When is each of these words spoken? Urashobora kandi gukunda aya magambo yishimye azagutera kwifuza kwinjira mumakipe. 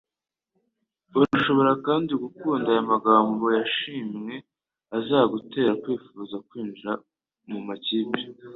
Urashobora 1.17 1.71
kandi 1.85 2.11
gukunda 2.23 2.67
aya 2.71 2.83
magambo 2.91 3.43
yishimye 3.55 4.35
azagutera 4.97 5.71
kwifuza 5.81 6.35
kwinjira 6.47 6.91
mumakipe. 7.49 8.19